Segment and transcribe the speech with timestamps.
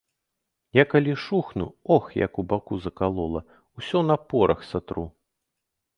[0.77, 1.67] Я калі шухну,
[1.97, 3.41] ох, як у баку закалола,
[3.83, 5.05] усё на порах сатру.